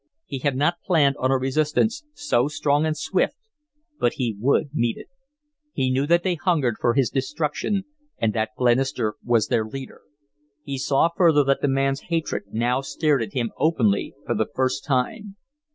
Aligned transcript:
He 0.25 0.39
had 0.39 0.55
not 0.57 0.81
planned 0.83 1.15
on 1.19 1.29
a 1.29 1.37
resistance 1.37 2.03
so 2.15 2.47
strong 2.47 2.87
and 2.87 2.97
swift, 2.97 3.37
but 3.99 4.13
he 4.13 4.35
would 4.39 4.73
meet 4.73 4.97
it. 4.97 5.09
He 5.73 5.91
knew 5.91 6.07
that 6.07 6.23
they 6.23 6.33
hungered 6.33 6.77
for 6.79 6.95
his 6.95 7.11
destruction 7.11 7.83
and 8.17 8.33
that 8.33 8.55
Glenister 8.57 9.13
was 9.23 9.49
their 9.49 9.63
leader. 9.63 10.01
He 10.63 10.79
saw 10.79 11.09
further 11.15 11.43
that 11.43 11.61
the 11.61 11.67
man's 11.67 12.01
hatred 12.09 12.45
now 12.51 12.81
stared 12.81 13.21
at 13.21 13.33
him 13.33 13.51
openly 13.59 14.15
for 14.25 14.33
the 14.33 14.49
first 14.55 14.83
time. 14.83 15.35